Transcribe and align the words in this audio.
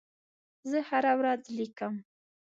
زه 0.69 0.79
هره 0.89 1.13
ورځ 1.19 1.41
لیکم. 1.57 1.93